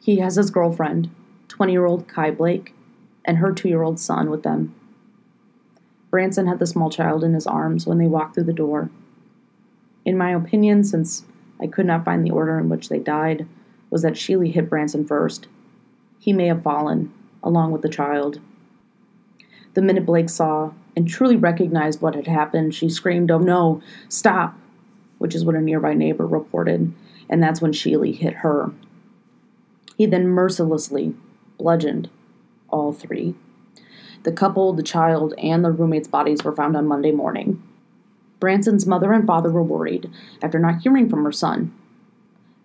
he 0.00 0.18
has 0.18 0.34
his 0.34 0.50
girlfriend, 0.50 1.10
20 1.48 1.72
year 1.72 1.86
old 1.86 2.08
Kai 2.08 2.32
Blake, 2.32 2.74
and 3.24 3.38
her 3.38 3.52
two 3.52 3.68
year 3.68 3.82
old 3.82 4.00
son 4.00 4.30
with 4.30 4.42
them. 4.42 4.74
Branson 6.10 6.46
had 6.46 6.58
the 6.58 6.66
small 6.66 6.90
child 6.90 7.22
in 7.22 7.34
his 7.34 7.46
arms 7.46 7.86
when 7.86 7.98
they 7.98 8.06
walked 8.06 8.34
through 8.34 8.44
the 8.44 8.52
door. 8.52 8.90
In 10.04 10.18
my 10.18 10.30
opinion, 10.32 10.84
since 10.84 11.24
I 11.60 11.66
could 11.66 11.86
not 11.86 12.04
find 12.04 12.24
the 12.24 12.30
order 12.30 12.58
in 12.58 12.68
which 12.68 12.88
they 12.88 12.98
died, 12.98 13.46
was 13.90 14.02
that 14.02 14.18
Sheley 14.18 14.50
hit 14.50 14.68
Branson 14.68 15.06
first. 15.06 15.46
He 16.18 16.32
may 16.32 16.46
have 16.46 16.62
fallen, 16.62 17.12
along 17.42 17.70
with 17.72 17.82
the 17.82 17.88
child. 17.88 18.40
The 19.74 19.82
minute 19.82 20.04
Blake 20.04 20.28
saw 20.28 20.72
and 20.96 21.08
truly 21.08 21.36
recognized 21.36 22.00
what 22.00 22.14
had 22.14 22.26
happened, 22.26 22.74
she 22.74 22.88
screamed, 22.88 23.30
Oh 23.30 23.38
no, 23.38 23.82
stop! 24.08 24.58
Which 25.24 25.34
is 25.34 25.42
what 25.42 25.54
a 25.54 25.60
nearby 25.62 25.94
neighbor 25.94 26.26
reported, 26.26 26.92
and 27.30 27.42
that's 27.42 27.62
when 27.62 27.72
Sheley 27.72 28.12
hit 28.12 28.34
her. 28.34 28.72
He 29.96 30.04
then 30.04 30.28
mercilessly 30.28 31.14
bludgeoned 31.56 32.10
all 32.68 32.92
three. 32.92 33.34
The 34.24 34.32
couple, 34.32 34.74
the 34.74 34.82
child, 34.82 35.32
and 35.38 35.64
the 35.64 35.70
roommate's 35.70 36.08
bodies 36.08 36.44
were 36.44 36.54
found 36.54 36.76
on 36.76 36.86
Monday 36.86 37.10
morning. 37.10 37.62
Branson's 38.38 38.84
mother 38.84 39.14
and 39.14 39.26
father 39.26 39.50
were 39.50 39.62
worried 39.62 40.10
after 40.42 40.58
not 40.58 40.82
hearing 40.82 41.08
from 41.08 41.24
her 41.24 41.32
son. 41.32 41.72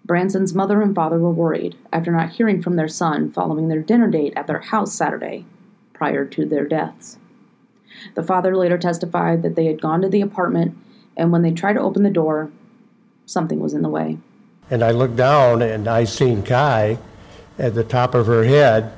Branson's 0.03 0.53
mother 0.53 0.81
and 0.81 0.93
father 0.93 1.17
were 1.17 1.31
worried 1.31 1.77
after 1.93 2.11
not 2.11 2.31
hearing 2.31 2.61
from 2.61 2.75
their 2.75 2.89
son 2.89 3.31
following 3.31 3.69
their 3.69 3.81
dinner 3.81 4.09
date 4.09 4.33
at 4.35 4.47
their 4.47 4.59
house 4.59 4.93
Saturday, 4.93 5.45
prior 5.93 6.25
to 6.25 6.45
their 6.45 6.67
deaths. 6.67 7.19
The 8.15 8.23
father 8.23 8.57
later 8.57 8.77
testified 8.77 9.43
that 9.43 9.55
they 9.55 9.67
had 9.67 9.81
gone 9.81 10.01
to 10.01 10.09
the 10.09 10.19
apartment, 10.19 10.77
and 11.19 11.31
when 11.31 11.41
they 11.41 11.51
tried 11.51 11.73
to 11.73 11.81
open 11.81 12.01
the 12.01 12.09
door, 12.09 12.49
something 13.25 13.59
was 13.59 13.73
in 13.73 13.81
the 13.81 13.89
way. 13.89 14.17
And 14.71 14.81
I 14.81 14.91
looked 14.91 15.17
down 15.17 15.61
and 15.61 15.87
I 15.87 16.05
seen 16.05 16.41
Kai 16.41 16.97
at 17.59 17.75
the 17.75 17.83
top 17.83 18.15
of 18.15 18.25
her 18.25 18.43
head, 18.43 18.93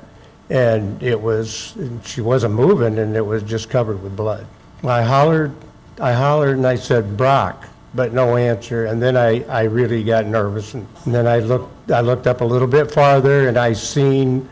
and 0.48 1.02
it 1.02 1.20
was 1.20 1.74
she 2.04 2.20
wasn't 2.20 2.54
moving, 2.54 2.98
and 2.98 3.16
it 3.16 3.26
was 3.26 3.42
just 3.42 3.68
covered 3.68 4.02
with 4.02 4.16
blood. 4.16 4.46
I 4.84 5.02
hollered, 5.02 5.52
I 6.00 6.12
hollered, 6.12 6.56
and 6.56 6.66
I 6.66 6.76
said 6.76 7.16
Brock, 7.16 7.66
but 7.94 8.12
no 8.12 8.36
answer. 8.36 8.86
And 8.86 9.02
then 9.02 9.16
I, 9.16 9.42
I 9.44 9.64
really 9.64 10.04
got 10.04 10.26
nervous, 10.26 10.74
and, 10.74 10.86
and 11.04 11.14
then 11.14 11.26
I 11.26 11.40
looked 11.40 11.90
I 11.90 12.00
looked 12.02 12.28
up 12.28 12.40
a 12.40 12.44
little 12.44 12.68
bit 12.68 12.92
farther, 12.92 13.48
and 13.48 13.58
I 13.58 13.72
seen 13.72 14.48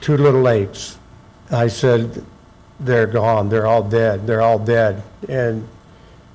two 0.00 0.16
little 0.16 0.42
legs. 0.42 0.98
I 1.50 1.66
said, 1.66 2.24
"They're 2.78 3.06
gone. 3.08 3.48
They're 3.48 3.66
all 3.66 3.82
dead. 3.82 4.26
They're 4.26 4.42
all 4.42 4.58
dead." 4.58 5.02
And 5.28 5.66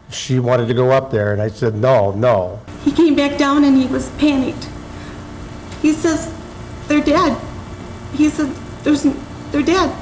she 0.09 0.39
wanted 0.39 0.67
to 0.67 0.73
go 0.73 0.91
up 0.91 1.11
there, 1.11 1.33
and 1.33 1.41
I 1.41 1.47
said, 1.47 1.75
"No, 1.75 2.11
no." 2.11 2.59
He 2.83 2.91
came 2.91 3.15
back 3.15 3.37
down, 3.37 3.63
and 3.63 3.77
he 3.77 3.87
was 3.87 4.09
panicked. 4.11 4.69
He 5.81 5.93
says, 5.93 6.33
"They're 6.87 7.03
dead." 7.03 7.37
He 8.13 8.29
said, 8.29 8.53
"There's, 8.83 9.03
they're 9.51 9.63
dead." 9.63 9.95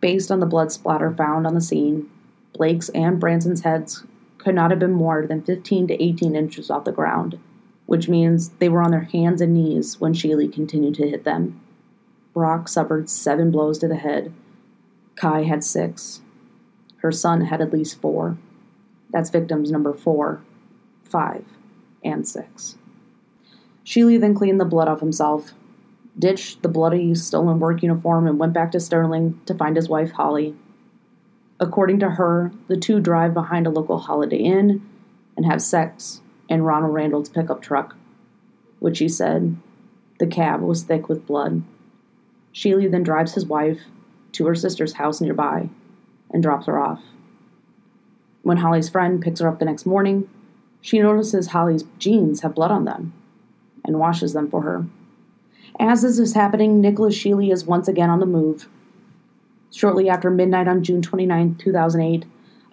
Based 0.00 0.30
on 0.30 0.40
the 0.40 0.46
blood 0.46 0.72
splatter 0.72 1.10
found 1.10 1.46
on 1.46 1.54
the 1.54 1.60
scene, 1.60 2.08
Blake's 2.52 2.88
and 2.90 3.18
Branson's 3.18 3.62
heads 3.62 4.04
could 4.38 4.54
not 4.54 4.70
have 4.70 4.78
been 4.78 4.92
more 4.92 5.26
than 5.26 5.42
15 5.42 5.88
to 5.88 6.02
18 6.02 6.36
inches 6.36 6.70
off 6.70 6.84
the 6.84 6.92
ground, 6.92 7.38
which 7.86 8.08
means 8.08 8.50
they 8.60 8.68
were 8.68 8.82
on 8.82 8.90
their 8.90 9.08
hands 9.12 9.40
and 9.40 9.54
knees 9.54 10.00
when 10.00 10.14
Sheley 10.14 10.48
continued 10.48 10.94
to 10.94 11.08
hit 11.08 11.24
them. 11.24 11.60
Brock 12.32 12.68
suffered 12.68 13.08
seven 13.08 13.50
blows 13.50 13.78
to 13.78 13.88
the 13.88 13.96
head. 13.96 14.32
Kai 15.16 15.44
had 15.44 15.64
six. 15.64 16.20
Her 16.98 17.10
son 17.10 17.40
had 17.40 17.60
at 17.60 17.72
least 17.72 18.00
four. 18.00 18.36
That's 19.10 19.30
victims 19.30 19.70
number 19.70 19.92
four, 19.92 20.42
five, 21.04 21.44
and 22.04 22.26
six. 22.26 22.76
Sheley 23.84 24.18
then 24.18 24.34
cleaned 24.34 24.60
the 24.60 24.64
blood 24.64 24.88
off 24.88 25.00
himself, 25.00 25.52
ditched 26.18 26.62
the 26.62 26.68
bloody, 26.68 27.14
stolen 27.14 27.60
work 27.60 27.82
uniform, 27.82 28.26
and 28.26 28.38
went 28.38 28.52
back 28.52 28.72
to 28.72 28.80
Sterling 28.80 29.40
to 29.46 29.54
find 29.54 29.76
his 29.76 29.88
wife, 29.88 30.12
Holly. 30.12 30.56
According 31.60 32.00
to 32.00 32.10
her, 32.10 32.52
the 32.68 32.76
two 32.76 33.00
drive 33.00 33.32
behind 33.32 33.66
a 33.66 33.70
local 33.70 33.98
Holiday 33.98 34.38
Inn 34.38 34.86
and 35.36 35.46
have 35.46 35.62
sex 35.62 36.20
in 36.48 36.62
Ronald 36.62 36.94
Randall's 36.94 37.28
pickup 37.28 37.62
truck, 37.62 37.96
which 38.78 38.98
she 38.98 39.08
said 39.08 39.56
the 40.18 40.26
cab 40.26 40.60
was 40.60 40.82
thick 40.84 41.08
with 41.08 41.26
blood. 41.26 41.62
Sheley 42.52 42.88
then 42.88 43.02
drives 43.02 43.34
his 43.34 43.46
wife 43.46 43.80
to 44.32 44.46
her 44.46 44.54
sister's 44.54 44.94
house 44.94 45.20
nearby 45.20 45.68
and 46.30 46.42
drops 46.42 46.66
her 46.66 46.78
off. 46.78 47.02
When 48.46 48.58
Holly's 48.58 48.88
friend 48.88 49.20
picks 49.20 49.40
her 49.40 49.48
up 49.48 49.58
the 49.58 49.64
next 49.64 49.86
morning, 49.86 50.30
she 50.80 51.00
notices 51.00 51.48
Holly's 51.48 51.82
jeans 51.98 52.42
have 52.42 52.54
blood 52.54 52.70
on 52.70 52.84
them 52.84 53.12
and 53.84 53.98
washes 53.98 54.34
them 54.34 54.48
for 54.48 54.62
her. 54.62 54.86
As 55.80 56.02
this 56.02 56.20
is 56.20 56.34
happening, 56.34 56.80
Nicholas 56.80 57.16
Sheley 57.16 57.50
is 57.50 57.64
once 57.64 57.88
again 57.88 58.08
on 58.08 58.20
the 58.20 58.24
move. 58.24 58.68
Shortly 59.72 60.08
after 60.08 60.30
midnight 60.30 60.68
on 60.68 60.84
June 60.84 61.02
29, 61.02 61.56
2008, 61.56 62.24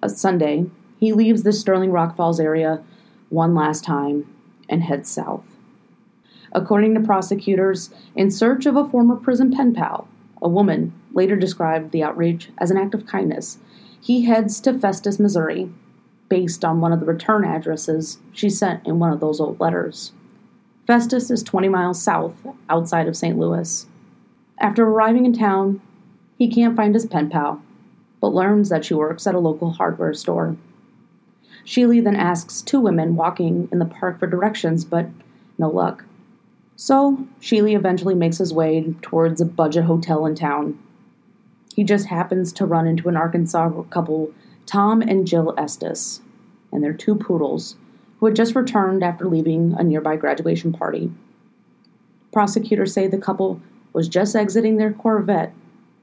a 0.03 0.09
Sunday, 0.09 0.67
he 0.99 1.11
leaves 1.11 1.41
the 1.41 1.51
Sterling 1.51 1.89
Rock 1.89 2.15
Falls 2.15 2.39
area 2.39 2.83
one 3.29 3.55
last 3.55 3.83
time 3.83 4.31
and 4.69 4.83
heads 4.83 5.09
south. 5.09 5.55
According 6.51 6.93
to 6.93 6.99
prosecutors, 6.99 7.89
in 8.15 8.29
search 8.29 8.67
of 8.67 8.75
a 8.75 8.87
former 8.87 9.15
prison 9.15 9.51
pen 9.51 9.73
pal, 9.73 10.07
a 10.39 10.47
woman 10.47 10.93
later 11.13 11.35
described 11.35 11.91
the 11.91 12.03
outrage 12.03 12.51
as 12.59 12.69
an 12.69 12.77
act 12.77 12.93
of 12.93 13.07
kindness, 13.07 13.57
he 14.03 14.25
heads 14.25 14.59
to 14.59 14.77
Festus, 14.77 15.17
Missouri, 15.17 15.71
based 16.27 16.65
on 16.65 16.81
one 16.81 16.91
of 16.91 16.99
the 16.99 17.05
return 17.05 17.45
addresses 17.45 18.17
she 18.33 18.49
sent 18.49 18.85
in 18.85 18.99
one 18.99 19.13
of 19.13 19.21
those 19.21 19.39
old 19.39 19.57
letters. 19.61 20.11
Festus 20.85 21.31
is 21.31 21.41
20 21.41 21.69
miles 21.69 22.03
south, 22.03 22.35
outside 22.67 23.07
of 23.07 23.15
St. 23.15 23.39
Louis. 23.39 23.87
After 24.59 24.83
arriving 24.83 25.25
in 25.25 25.31
town, 25.31 25.81
he 26.37 26.49
can't 26.49 26.75
find 26.75 26.93
his 26.93 27.05
pen 27.05 27.29
pal, 27.29 27.61
but 28.19 28.33
learns 28.33 28.67
that 28.67 28.83
she 28.83 28.93
works 28.93 29.25
at 29.25 29.35
a 29.35 29.39
local 29.39 29.71
hardware 29.71 30.13
store. 30.13 30.57
Sheley 31.63 32.01
then 32.01 32.17
asks 32.17 32.61
two 32.61 32.81
women 32.81 33.15
walking 33.15 33.69
in 33.71 33.79
the 33.79 33.85
park 33.85 34.19
for 34.19 34.27
directions, 34.27 34.83
but 34.83 35.07
no 35.57 35.69
luck. 35.69 36.03
So, 36.75 37.25
Sheley 37.39 37.73
eventually 37.73 38.15
makes 38.15 38.39
his 38.39 38.53
way 38.53 38.93
towards 39.01 39.39
a 39.39 39.45
budget 39.45 39.85
hotel 39.85 40.25
in 40.25 40.35
town. 40.35 40.77
He 41.73 41.83
just 41.83 42.05
happens 42.05 42.53
to 42.53 42.67
run 42.67 42.85
into 42.85 43.09
an 43.09 43.17
Arkansas 43.17 43.71
couple, 43.89 44.31
Tom 44.67 45.01
and 45.01 45.25
Jill 45.25 45.55
Estes, 45.57 46.21
and 46.71 46.83
their 46.83 46.93
two 46.93 47.15
poodles, 47.15 47.77
who 48.19 48.27
had 48.27 48.35
just 48.35 48.55
returned 48.55 49.03
after 49.03 49.27
leaving 49.27 49.73
a 49.77 49.83
nearby 49.83 50.15
graduation 50.15 50.71
party. 50.71 51.11
Prosecutors 52.31 52.93
say 52.93 53.07
the 53.07 53.17
couple 53.17 53.59
was 53.91 54.07
just 54.07 54.35
exiting 54.35 54.77
their 54.77 54.93
Corvette 54.93 55.53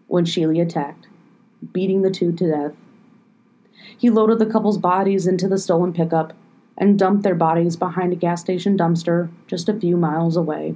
when 0.09 0.25
Sheley 0.25 0.59
attacked, 0.61 1.07
beating 1.73 2.03
the 2.03 2.11
two 2.11 2.33
to 2.33 2.50
death. 2.50 2.73
He 3.97 4.11
loaded 4.11 4.41
the 4.41 4.47
couple's 4.47 4.79
bodies 4.79 5.29
into 5.29 5.47
the 5.47 5.59
stolen 5.59 5.93
pickup 5.93 6.33
and 6.77 6.99
dumped 6.99 7.23
their 7.23 7.35
bodies 7.37 7.77
behind 7.77 8.12
a 8.12 8.17
gas 8.17 8.41
station 8.41 8.77
dumpster 8.77 9.31
just 9.47 9.69
a 9.69 9.79
few 9.79 9.97
miles 9.97 10.37
away. 10.37 10.75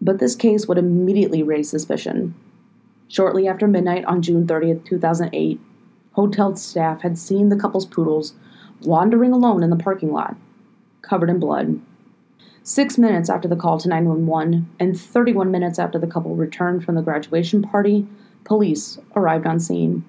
But 0.00 0.20
this 0.20 0.36
case 0.36 0.68
would 0.68 0.78
immediately 0.78 1.42
raise 1.42 1.68
suspicion. 1.68 2.36
Shortly 3.08 3.48
after 3.48 3.66
midnight 3.66 4.04
on 4.04 4.20
June 4.20 4.46
30th, 4.46 4.84
2008, 4.84 5.58
hotel 6.12 6.54
staff 6.56 7.00
had 7.00 7.16
seen 7.16 7.48
the 7.48 7.56
couple's 7.56 7.86
poodles 7.86 8.34
wandering 8.82 9.32
alone 9.32 9.62
in 9.62 9.70
the 9.70 9.76
parking 9.76 10.12
lot, 10.12 10.36
covered 11.00 11.30
in 11.30 11.40
blood. 11.40 11.80
Six 12.62 12.98
minutes 12.98 13.30
after 13.30 13.48
the 13.48 13.56
call 13.56 13.78
to 13.78 13.88
911 13.88 14.68
and 14.78 15.00
31 15.00 15.50
minutes 15.50 15.78
after 15.78 15.98
the 15.98 16.06
couple 16.06 16.36
returned 16.36 16.84
from 16.84 16.96
the 16.96 17.02
graduation 17.02 17.62
party, 17.62 18.06
police 18.44 18.98
arrived 19.16 19.46
on 19.46 19.58
scene. 19.58 20.04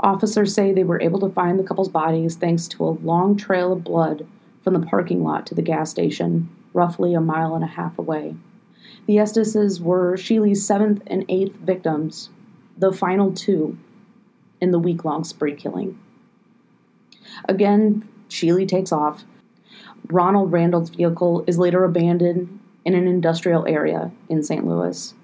Officers 0.00 0.54
say 0.54 0.72
they 0.72 0.84
were 0.84 1.02
able 1.02 1.20
to 1.20 1.28
find 1.28 1.58
the 1.58 1.64
couple's 1.64 1.90
bodies 1.90 2.36
thanks 2.36 2.68
to 2.68 2.84
a 2.84 2.96
long 3.02 3.36
trail 3.36 3.72
of 3.72 3.84
blood 3.84 4.26
from 4.62 4.72
the 4.72 4.86
parking 4.86 5.22
lot 5.22 5.46
to 5.46 5.54
the 5.54 5.62
gas 5.62 5.90
station, 5.90 6.48
roughly 6.72 7.12
a 7.12 7.20
mile 7.20 7.54
and 7.54 7.64
a 7.64 7.68
half 7.68 7.98
away. 7.98 8.34
The 9.06 9.18
Estises 9.18 9.80
were 9.80 10.16
Sheley's 10.16 10.66
seventh 10.66 11.02
and 11.06 11.24
eighth 11.28 11.56
victims, 11.56 12.30
the 12.76 12.92
final 12.92 13.32
two 13.32 13.78
in 14.60 14.70
the 14.70 14.78
week 14.78 15.04
long 15.04 15.24
spree 15.24 15.54
killing. 15.54 15.98
Again, 17.48 18.08
Sheley 18.28 18.66
takes 18.66 18.92
off. 18.92 19.24
Ronald 20.08 20.52
Randall's 20.52 20.90
vehicle 20.90 21.44
is 21.46 21.58
later 21.58 21.84
abandoned 21.84 22.60
in 22.84 22.94
an 22.94 23.06
industrial 23.06 23.66
area 23.66 24.10
in 24.28 24.42
St. 24.42 24.66
Louis. 24.66 25.14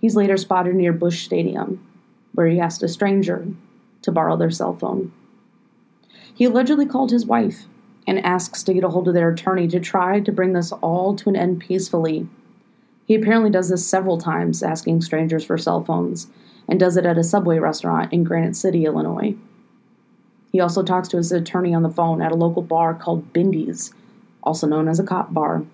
He's 0.00 0.16
later 0.16 0.36
spotted 0.36 0.74
near 0.74 0.92
Busch 0.92 1.24
Stadium, 1.24 1.84
where 2.32 2.46
he 2.46 2.60
asked 2.60 2.82
a 2.82 2.88
stranger 2.88 3.46
to 4.02 4.12
borrow 4.12 4.36
their 4.36 4.50
cell 4.50 4.74
phone. 4.74 5.12
He 6.34 6.44
allegedly 6.44 6.86
called 6.86 7.10
his 7.10 7.26
wife 7.26 7.66
and 8.06 8.24
asks 8.24 8.62
to 8.62 8.72
get 8.72 8.84
a 8.84 8.88
hold 8.88 9.08
of 9.08 9.14
their 9.14 9.30
attorney 9.30 9.68
to 9.68 9.80
try 9.80 10.20
to 10.20 10.32
bring 10.32 10.52
this 10.52 10.72
all 10.72 11.14
to 11.16 11.28
an 11.28 11.36
end 11.36 11.60
peacefully. 11.60 12.28
He 13.10 13.16
apparently 13.16 13.50
does 13.50 13.68
this 13.68 13.84
several 13.84 14.18
times, 14.18 14.62
asking 14.62 15.00
strangers 15.00 15.44
for 15.44 15.58
cell 15.58 15.82
phones, 15.82 16.28
and 16.68 16.78
does 16.78 16.96
it 16.96 17.04
at 17.04 17.18
a 17.18 17.24
Subway 17.24 17.58
restaurant 17.58 18.12
in 18.12 18.22
Granite 18.22 18.54
City, 18.54 18.84
Illinois. 18.84 19.34
He 20.52 20.60
also 20.60 20.84
talks 20.84 21.08
to 21.08 21.16
his 21.16 21.32
attorney 21.32 21.74
on 21.74 21.82
the 21.82 21.90
phone 21.90 22.22
at 22.22 22.30
a 22.30 22.36
local 22.36 22.62
bar 22.62 22.94
called 22.94 23.32
Bindy's, 23.32 23.92
also 24.44 24.68
known 24.68 24.86
as 24.86 25.00
a 25.00 25.04
cop 25.04 25.34
bar, 25.34 25.64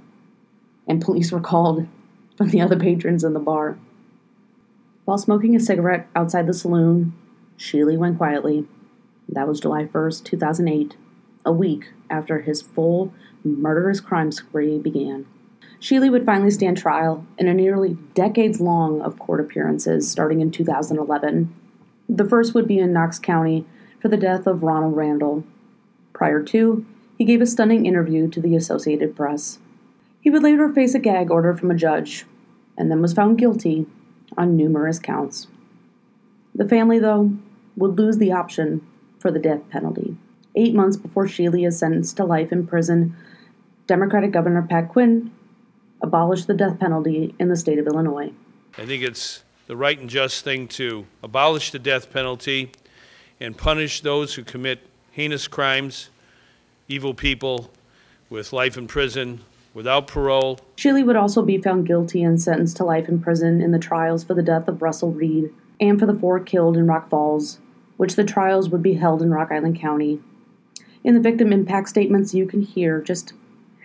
and 0.89 1.03
police 1.03 1.31
were 1.31 1.43
called 1.43 1.87
from 2.39 2.49
the 2.49 2.63
other 2.63 2.79
patrons 2.79 3.23
in 3.23 3.35
the 3.35 3.39
bar. 3.39 3.77
While 5.05 5.19
smoking 5.19 5.55
a 5.55 5.61
cigarette 5.61 6.09
outside 6.17 6.47
the 6.47 6.55
saloon, 6.55 7.13
Sheley 7.59 7.99
went 7.99 8.17
quietly. 8.17 8.67
That 9.29 9.47
was 9.47 9.61
July 9.61 9.85
1st, 9.85 10.25
2008, 10.25 10.97
a 11.45 11.53
week 11.53 11.91
after 12.09 12.41
his 12.41 12.63
full 12.63 13.13
murderous 13.45 14.01
crime 14.01 14.33
spree 14.33 14.79
began. 14.79 15.27
Sheley 15.79 16.11
would 16.11 16.25
finally 16.25 16.51
stand 16.51 16.79
trial 16.79 17.27
in 17.39 17.49
a 17.49 17.55
nearly 17.55 17.97
decades 18.15 18.61
long 18.61 19.01
of 19.03 19.19
court 19.19 19.41
appearances 19.41 20.11
starting 20.11 20.41
in 20.41 20.51
2011. 20.51 21.55
The 22.09 22.29
first 22.29 22.55
would 22.55 22.67
be 22.67 22.79
in 22.79 22.93
Knox 22.93 23.19
County 23.19 23.67
for 24.01 24.09
the 24.09 24.17
death 24.17 24.47
of 24.47 24.63
Ronald 24.63 24.97
Randall. 24.97 25.45
Prior 26.13 26.43
to, 26.43 26.87
he 27.19 27.25
gave 27.25 27.41
a 27.41 27.47
stunning 27.47 27.87
interview 27.87 28.29
to 28.29 28.41
the 28.41 28.57
Associated 28.57 29.17
Press. 29.17 29.59
He 30.21 30.31
would 30.31 30.43
later 30.43 30.73
face 30.73 30.95
a 30.95 30.99
gag 30.99 31.31
order 31.31 31.55
from 31.55 31.71
a 31.71 31.75
judge, 31.75 32.25
and 32.77 32.91
then 32.91 33.03
was 33.03 33.13
found 33.13 33.39
guilty 33.39 33.87
on 34.37 34.57
numerous 34.57 34.99
counts. 34.99 35.47
The 36.55 36.69
family, 36.69 36.99
though, 36.99 37.33
would 37.77 37.99
lose 37.99 38.19
the 38.19 38.33
option 38.33 38.87
for 39.19 39.31
the 39.31 39.39
death 39.39 39.69
penalty. 39.71 40.17
Eight 40.55 40.75
months 40.75 40.97
before 40.97 41.27
Sheley 41.27 41.67
is 41.67 41.79
sentenced 41.79 42.17
to 42.17 42.25
life 42.25 42.51
in 42.51 42.67
prison, 42.67 43.15
Democratic 43.87 44.33
Governor 44.33 44.63
Pat 44.63 44.89
Quinn 44.89 45.31
abolished 46.03 46.47
the 46.47 46.55
death 46.55 46.79
penalty 46.79 47.35
in 47.39 47.49
the 47.49 47.57
state 47.57 47.79
of 47.79 47.87
Illinois. 47.87 48.33
I 48.79 48.85
think 48.85 49.03
it's 49.03 49.43
the 49.67 49.77
right 49.77 49.99
and 49.99 50.09
just 50.09 50.45
thing 50.45 50.69
to 50.69 51.07
abolish 51.23 51.71
the 51.71 51.79
death 51.79 52.13
penalty 52.13 52.71
and 53.41 53.57
punish 53.57 54.01
those 54.01 54.35
who 54.35 54.45
commit 54.45 54.81
heinous 55.11 55.49
crimes, 55.49 56.11
evil 56.89 57.15
people, 57.15 57.71
with 58.29 58.53
life 58.53 58.77
in 58.77 58.87
prison 58.87 59.41
without 59.75 60.07
parole. 60.07 60.59
Sheley 60.77 61.03
would 61.03 61.17
also 61.17 61.43
be 61.43 61.59
found 61.59 61.87
guilty 61.87 62.23
and 62.23 62.41
sentenced 62.41 62.77
to 62.79 62.85
life 62.85 63.09
in 63.09 63.21
prison 63.21 63.61
in 63.61 63.73
the 63.73 63.79
trials 63.79 64.25
for 64.25 64.35
the 64.35 64.43
death 64.43 64.69
of 64.69 64.83
Russell 64.83 65.13
Reed 65.13 65.53
and 65.81 65.99
for 65.99 66.07
the 66.07 66.15
four 66.15 66.41
killed 66.41 66.77
in 66.77 66.87
Rock 66.87 67.11
Falls, 67.11 67.59
which 67.97 68.17
the 68.17 68.25
trials 68.25 68.69
would 68.71 68.83
be 68.83 68.95
held 68.95 69.21
in 69.21 69.31
Rock 69.31 69.53
Island 69.53 69.79
County. 69.79 70.21
In 71.05 71.15
the 71.15 71.21
victim 71.21 71.53
impact 71.53 71.89
statements, 71.89 72.35
you 72.35 72.47
can 72.47 72.63
hear 72.63 73.01
just 73.01 73.33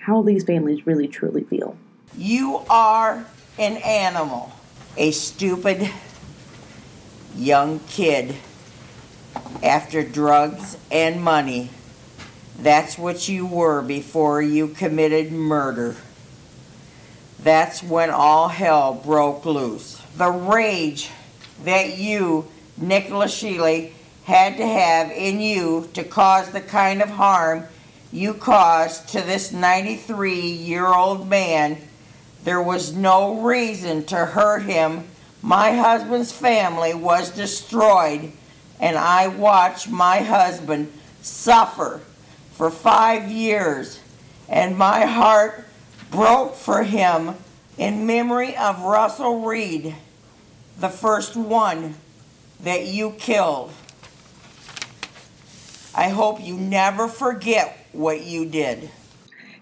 how 0.06 0.22
these 0.22 0.44
families 0.44 0.88
really 0.88 1.08
truly 1.08 1.44
feel. 1.44 1.78
You 2.18 2.64
are 2.70 3.26
an 3.58 3.78
animal, 3.78 4.52
a 4.98 5.12
stupid 5.12 5.90
young 7.36 7.80
kid 7.88 8.36
after 9.64 10.04
drugs 10.04 10.78
and 10.92 11.24
money 11.24 11.70
that's 12.62 12.96
what 12.96 13.28
you 13.28 13.48
were 13.48 13.82
before 13.82 14.40
you 14.40 14.68
committed 14.68 15.32
murder. 15.32 15.96
That's 17.42 17.82
when 17.82 18.12
all 18.12 18.50
hell 18.50 18.94
broke 18.94 19.46
loose. 19.48 20.00
The 20.16 20.30
rage 20.30 21.10
that 21.64 21.98
you, 21.98 22.48
Nicholas 22.78 23.34
Sheley, 23.34 23.94
had 24.26 24.58
to 24.58 24.66
have 24.66 25.10
in 25.10 25.42
you 25.42 25.90
to 25.94 26.04
cause 26.04 26.52
the 26.52 26.62
kind 26.62 27.02
of 27.02 27.10
harm 27.10 27.64
you 28.12 28.36
caused 28.36 29.10
to 29.10 29.22
this 29.22 29.52
93 29.52 30.40
year 30.40 30.86
old 30.86 31.28
man, 31.28 31.78
there 32.44 32.62
was 32.62 32.96
no 32.96 33.42
reason 33.42 34.04
to 34.06 34.18
hurt 34.18 34.64
him. 34.64 35.04
My 35.42 35.74
husband's 35.74 36.32
family 36.32 36.94
was 36.94 37.32
destroyed, 37.32 38.32
and 38.80 38.98
I 38.98 39.28
watched 39.28 39.90
my 39.90 40.20
husband 40.20 40.92
suffer 41.22 42.02
for 42.54 42.72
five 42.72 43.30
years, 43.30 44.00
and 44.50 44.78
my 44.78 45.06
heart 45.06 45.66
broke 46.10 46.56
for 46.56 46.84
him 46.84 47.36
in 47.78 48.06
memory 48.06 48.56
of 48.56 48.82
Russell 48.82 49.42
Reed, 49.42 49.96
the 50.80 50.90
first 50.90 51.36
one 51.36 51.96
that 52.64 52.86
you 52.86 53.12
killed. 53.12 53.72
I 55.94 56.10
hope 56.10 56.42
you 56.42 56.56
never 56.56 57.08
forget 57.08 57.88
what 57.92 58.24
you 58.24 58.46
did. 58.46 58.90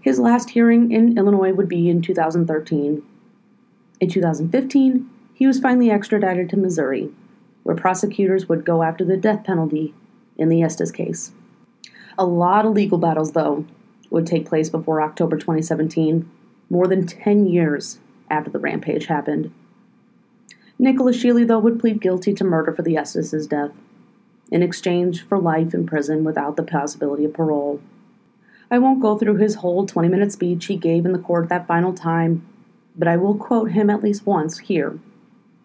His 0.02 0.20
last 0.20 0.52
hearing 0.52 0.92
in 0.92 1.18
Illinois 1.18 1.54
would 1.54 1.68
be 1.68 1.90
in 1.90 2.02
2013. 2.02 3.04
In 4.00 4.10
2015, 4.10 5.10
he 5.34 5.48
was 5.48 5.60
finally 5.60 5.92
extradited 5.92 6.50
to 6.50 6.58
Missouri, 6.58 7.10
where 7.64 7.76
prosecutors 7.76 8.48
would 8.48 8.66
go 8.66 8.84
after 8.84 9.04
the 9.04 9.18
death 9.18 9.44
penalty 9.44 9.94
in 10.38 10.50
the 10.50 10.62
Estes 10.64 10.92
case. 10.92 11.32
A 12.18 12.26
lot 12.26 12.66
of 12.66 12.74
legal 12.74 12.98
battles, 12.98 13.34
though, 13.34 13.66
would 14.10 14.26
take 14.26 14.48
place 14.48 14.70
before 14.70 15.02
October 15.02 15.38
2017, 15.38 16.30
more 16.70 16.88
than 16.88 17.06
10 17.06 17.48
years 17.48 18.00
after 18.30 18.50
the 18.50 18.60
rampage 18.60 19.08
happened. 19.08 19.52
Nicholas 20.78 21.18
Sheley, 21.18 21.44
though, 21.44 21.60
would 21.60 21.80
plead 21.80 22.02
guilty 22.02 22.34
to 22.34 22.44
murder 22.44 22.72
for 22.72 22.82
the 22.84 22.96
Estes' 22.96 23.48
death 23.48 23.72
in 24.52 24.64
exchange 24.64 25.22
for 25.22 25.38
life 25.38 25.74
in 25.74 25.86
prison 25.86 26.24
without 26.24 26.56
the 26.56 26.64
possibility 26.64 27.26
of 27.26 27.34
parole. 27.34 27.82
I 28.72 28.78
won't 28.78 29.02
go 29.02 29.18
through 29.18 29.38
his 29.38 29.56
whole 29.56 29.86
20 29.86 30.08
minute 30.08 30.32
speech 30.32 30.66
he 30.66 30.76
gave 30.76 31.06
in 31.06 31.12
the 31.12 31.20
court 31.20 31.50
that 31.50 31.68
final 31.68 31.94
time, 31.94 32.48
but 32.96 33.08
I 33.08 33.18
will 33.18 33.36
quote 33.36 33.72
him 33.72 33.90
at 33.90 34.04
least 34.04 34.26
once 34.26 34.60
here 34.60 35.00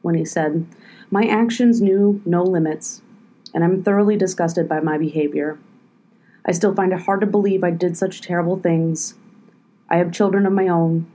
when 0.01 0.14
he 0.14 0.25
said, 0.25 0.67
My 1.11 1.25
actions 1.25 1.83
knew 1.83 2.23
no 2.25 2.43
limits, 2.43 3.03
and 3.53 3.62
I'm 3.62 3.83
thoroughly 3.83 4.17
disgusted 4.17 4.69
by 4.69 4.81
my 4.81 4.97
behavior. 4.97 5.59
I 6.47 6.53
still 6.53 6.75
find 6.75 6.93
it 6.93 7.01
hard 7.01 7.21
to 7.21 7.27
believe 7.27 7.64
I 7.64 7.71
did 7.71 7.97
such 7.97 8.21
terrible 8.21 8.59
things. 8.59 9.14
I 9.88 9.97
have 9.97 10.12
children 10.12 10.47
of 10.47 10.53
my 10.53 10.69
own 10.69 11.07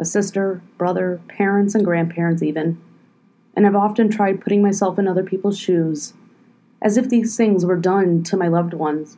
a 0.00 0.04
sister, 0.04 0.62
brother, 0.76 1.20
parents, 1.28 1.74
and 1.74 1.84
grandparents, 1.84 2.42
even. 2.42 2.80
And 3.56 3.66
I've 3.66 3.74
often 3.74 4.08
tried 4.08 4.40
putting 4.40 4.62
myself 4.62 4.98
in 4.98 5.08
other 5.08 5.24
people's 5.24 5.58
shoes, 5.58 6.14
as 6.80 6.96
if 6.96 7.08
these 7.08 7.36
things 7.36 7.64
were 7.66 7.76
done 7.76 8.22
to 8.24 8.36
my 8.36 8.46
loved 8.46 8.74
ones. 8.74 9.16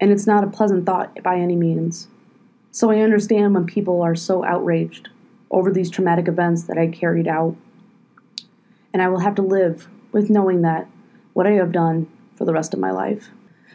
And 0.00 0.10
it's 0.10 0.26
not 0.26 0.44
a 0.44 0.48
pleasant 0.48 0.86
thought 0.86 1.22
by 1.22 1.36
any 1.38 1.56
means. 1.56 2.08
So 2.70 2.90
I 2.90 3.00
understand 3.00 3.54
when 3.54 3.66
people 3.66 4.02
are 4.02 4.14
so 4.14 4.44
outraged 4.44 5.08
over 5.50 5.72
these 5.72 5.90
traumatic 5.90 6.28
events 6.28 6.64
that 6.64 6.78
I 6.78 6.88
carried 6.88 7.26
out. 7.26 7.56
And 8.92 9.02
I 9.02 9.08
will 9.08 9.20
have 9.20 9.34
to 9.36 9.42
live 9.42 9.88
with 10.12 10.30
knowing 10.30 10.62
that 10.62 10.88
what 11.32 11.46
I 11.46 11.52
have 11.52 11.72
done 11.72 12.08
for 12.34 12.44
the 12.44 12.52
rest 12.52 12.74
of 12.74 12.80
my 12.80 12.90
life. 12.90 13.30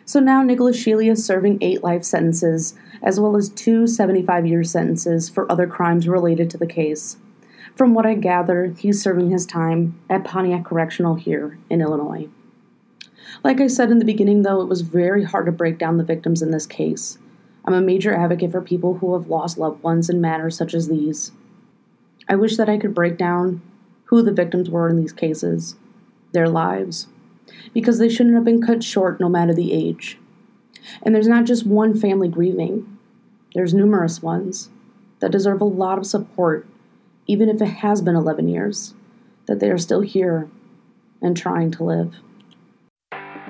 So 0.05 0.19
now 0.19 0.43
Nicholas 0.43 0.77
Sheley 0.77 1.07
is 1.07 1.25
serving 1.25 1.59
eight 1.61 1.83
life 1.83 2.03
sentences, 2.03 2.75
as 3.01 3.19
well 3.19 3.37
as 3.37 3.49
two 3.49 3.87
75 3.87 4.45
year 4.45 4.63
sentences 4.63 5.29
for 5.29 5.49
other 5.51 5.67
crimes 5.67 6.07
related 6.07 6.49
to 6.51 6.57
the 6.57 6.67
case. 6.67 7.17
From 7.75 7.93
what 7.93 8.05
I 8.05 8.13
gather, 8.13 8.75
he's 8.77 9.01
serving 9.01 9.31
his 9.31 9.45
time 9.45 9.99
at 10.09 10.23
Pontiac 10.23 10.65
Correctional 10.65 11.15
here 11.15 11.57
in 11.69 11.81
Illinois. 11.81 12.27
Like 13.43 13.61
I 13.61 13.67
said 13.67 13.91
in 13.91 13.99
the 13.99 14.05
beginning, 14.05 14.41
though, 14.41 14.61
it 14.61 14.67
was 14.67 14.81
very 14.81 15.23
hard 15.23 15.45
to 15.45 15.51
break 15.51 15.77
down 15.77 15.97
the 15.97 16.03
victims 16.03 16.41
in 16.41 16.51
this 16.51 16.65
case. 16.65 17.17
I'm 17.65 17.73
a 17.73 17.81
major 17.81 18.13
advocate 18.13 18.51
for 18.51 18.61
people 18.61 18.95
who 18.95 19.13
have 19.13 19.29
lost 19.29 19.57
loved 19.57 19.83
ones 19.83 20.09
in 20.09 20.19
matters 20.19 20.57
such 20.57 20.73
as 20.73 20.87
these. 20.87 21.31
I 22.27 22.35
wish 22.35 22.57
that 22.57 22.69
I 22.69 22.77
could 22.77 22.93
break 22.93 23.17
down 23.17 23.61
who 24.05 24.21
the 24.21 24.31
victims 24.31 24.69
were 24.69 24.89
in 24.89 24.97
these 24.97 25.13
cases, 25.13 25.75
their 26.33 26.49
lives, 26.49 27.07
because 27.73 27.99
they 27.99 28.09
shouldn't 28.09 28.35
have 28.35 28.45
been 28.45 28.61
cut 28.61 28.83
short 28.83 29.19
no 29.19 29.29
matter 29.29 29.53
the 29.53 29.73
age. 29.73 30.17
And 31.01 31.15
there's 31.15 31.27
not 31.27 31.45
just 31.45 31.65
one 31.65 31.97
family 31.97 32.27
grieving, 32.27 32.97
there's 33.55 33.73
numerous 33.73 34.21
ones 34.21 34.69
that 35.19 35.31
deserve 35.31 35.61
a 35.61 35.65
lot 35.65 35.97
of 35.97 36.05
support, 36.05 36.67
even 37.27 37.47
if 37.47 37.61
it 37.61 37.65
has 37.65 38.01
been 38.01 38.15
11 38.15 38.47
years, 38.47 38.93
that 39.45 39.59
they 39.59 39.69
are 39.69 39.77
still 39.77 40.01
here 40.01 40.49
and 41.21 41.37
trying 41.37 41.71
to 41.71 41.83
live. 41.83 42.17